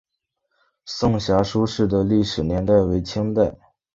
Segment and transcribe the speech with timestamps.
[0.85, 3.55] 颂遐书室的历史年代为清代。